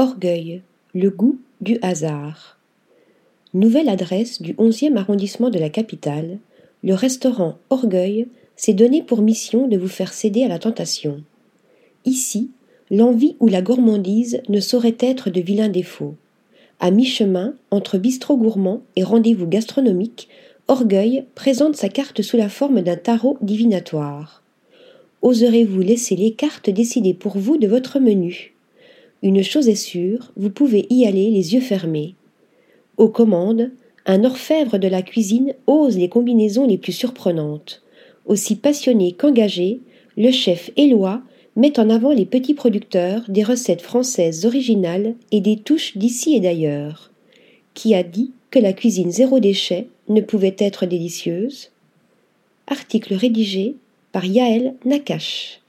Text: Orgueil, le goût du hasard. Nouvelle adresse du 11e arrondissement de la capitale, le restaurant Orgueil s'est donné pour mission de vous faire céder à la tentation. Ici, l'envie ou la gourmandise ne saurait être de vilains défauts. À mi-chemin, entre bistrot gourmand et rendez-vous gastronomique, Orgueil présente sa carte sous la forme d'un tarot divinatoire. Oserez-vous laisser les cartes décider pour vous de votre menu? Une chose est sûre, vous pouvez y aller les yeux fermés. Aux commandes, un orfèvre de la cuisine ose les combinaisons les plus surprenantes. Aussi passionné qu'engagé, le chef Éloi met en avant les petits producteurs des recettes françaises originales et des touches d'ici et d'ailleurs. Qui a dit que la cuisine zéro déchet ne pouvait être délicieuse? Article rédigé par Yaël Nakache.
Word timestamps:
Orgueil, 0.00 0.62
le 0.94 1.10
goût 1.10 1.38
du 1.60 1.76
hasard. 1.82 2.56
Nouvelle 3.52 3.90
adresse 3.90 4.40
du 4.40 4.54
11e 4.54 4.96
arrondissement 4.96 5.50
de 5.50 5.58
la 5.58 5.68
capitale, 5.68 6.38
le 6.82 6.94
restaurant 6.94 7.58
Orgueil 7.68 8.26
s'est 8.56 8.72
donné 8.72 9.02
pour 9.02 9.20
mission 9.20 9.68
de 9.68 9.76
vous 9.76 9.88
faire 9.88 10.14
céder 10.14 10.42
à 10.42 10.48
la 10.48 10.58
tentation. 10.58 11.22
Ici, 12.06 12.48
l'envie 12.90 13.36
ou 13.40 13.48
la 13.48 13.60
gourmandise 13.60 14.40
ne 14.48 14.58
saurait 14.58 14.96
être 15.00 15.28
de 15.28 15.42
vilains 15.42 15.68
défauts. 15.68 16.14
À 16.78 16.90
mi-chemin, 16.90 17.52
entre 17.70 17.98
bistrot 17.98 18.38
gourmand 18.38 18.80
et 18.96 19.02
rendez-vous 19.02 19.48
gastronomique, 19.48 20.30
Orgueil 20.68 21.26
présente 21.34 21.76
sa 21.76 21.90
carte 21.90 22.22
sous 22.22 22.38
la 22.38 22.48
forme 22.48 22.80
d'un 22.80 22.96
tarot 22.96 23.36
divinatoire. 23.42 24.42
Oserez-vous 25.20 25.82
laisser 25.82 26.16
les 26.16 26.32
cartes 26.32 26.70
décider 26.70 27.12
pour 27.12 27.36
vous 27.36 27.58
de 27.58 27.66
votre 27.66 27.98
menu? 27.98 28.54
Une 29.22 29.42
chose 29.42 29.68
est 29.68 29.74
sûre, 29.74 30.32
vous 30.36 30.50
pouvez 30.50 30.86
y 30.90 31.06
aller 31.06 31.30
les 31.30 31.54
yeux 31.54 31.60
fermés. 31.60 32.14
Aux 32.96 33.08
commandes, 33.08 33.70
un 34.06 34.24
orfèvre 34.24 34.78
de 34.78 34.88
la 34.88 35.02
cuisine 35.02 35.54
ose 35.66 35.98
les 35.98 36.08
combinaisons 36.08 36.66
les 36.66 36.78
plus 36.78 36.92
surprenantes. 36.92 37.82
Aussi 38.26 38.56
passionné 38.56 39.12
qu'engagé, 39.12 39.80
le 40.16 40.30
chef 40.30 40.70
Éloi 40.76 41.22
met 41.56 41.78
en 41.78 41.90
avant 41.90 42.12
les 42.12 42.26
petits 42.26 42.54
producteurs 42.54 43.22
des 43.28 43.42
recettes 43.42 43.82
françaises 43.82 44.46
originales 44.46 45.14
et 45.32 45.40
des 45.40 45.56
touches 45.56 45.96
d'ici 45.96 46.34
et 46.34 46.40
d'ailleurs. 46.40 47.10
Qui 47.74 47.94
a 47.94 48.02
dit 48.02 48.32
que 48.50 48.58
la 48.58 48.72
cuisine 48.72 49.10
zéro 49.10 49.38
déchet 49.40 49.88
ne 50.08 50.20
pouvait 50.20 50.56
être 50.58 50.86
délicieuse? 50.86 51.70
Article 52.66 53.14
rédigé 53.14 53.76
par 54.12 54.24
Yaël 54.24 54.74
Nakache. 54.84 55.59